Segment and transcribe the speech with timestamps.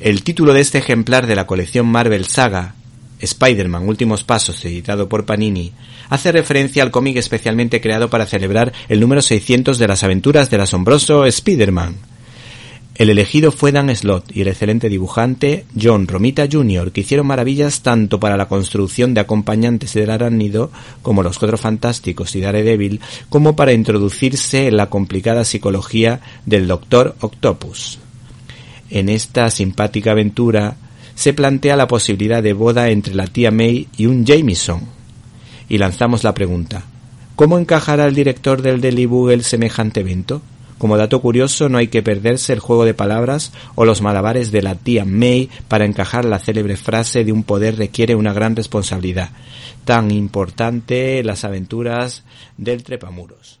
[0.00, 2.74] El título de este ejemplar de la colección Marvel Saga,
[3.18, 5.72] Spider-Man Últimos Pasos, editado por Panini,
[6.08, 10.62] hace referencia al cómic especialmente creado para celebrar el número 600 de las aventuras del
[10.62, 11.96] asombroso Spider-Man.
[12.94, 17.82] El elegido fue Dan Slott y el excelente dibujante John Romita Jr., que hicieron maravillas
[17.82, 20.70] tanto para la construcción de acompañantes del arácnido,
[21.02, 27.16] como los Cuatro Fantásticos y Daredevil, como para introducirse en la complicada psicología del Doctor
[27.20, 27.98] Octopus.
[28.90, 30.76] En esta simpática aventura
[31.14, 34.80] se plantea la posibilidad de boda entre la tía May y un Jameson.
[35.68, 36.82] Y lanzamos la pregunta,
[37.36, 40.42] ¿cómo encajará el director del Daily Bugle semejante evento?
[40.78, 44.62] Como dato curioso, no hay que perderse el juego de palabras o los malabares de
[44.62, 49.28] la tía May para encajar la célebre frase de un poder requiere una gran responsabilidad,
[49.84, 52.24] tan importante las aventuras
[52.56, 53.60] del trepamuros.